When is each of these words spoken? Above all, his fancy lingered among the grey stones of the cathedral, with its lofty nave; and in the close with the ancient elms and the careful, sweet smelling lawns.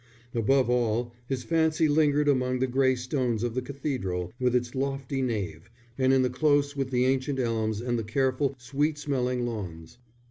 Above 0.33 0.67
all, 0.67 1.13
his 1.29 1.43
fancy 1.43 1.87
lingered 1.87 2.27
among 2.27 2.57
the 2.57 2.65
grey 2.65 2.95
stones 2.95 3.43
of 3.43 3.53
the 3.53 3.61
cathedral, 3.61 4.33
with 4.39 4.55
its 4.55 4.73
lofty 4.73 5.21
nave; 5.21 5.69
and 5.95 6.11
in 6.11 6.23
the 6.23 6.29
close 6.31 6.75
with 6.75 6.89
the 6.89 7.05
ancient 7.05 7.37
elms 7.37 7.79
and 7.79 7.99
the 7.99 8.03
careful, 8.03 8.55
sweet 8.57 8.97
smelling 8.97 9.45
lawns. 9.45 9.99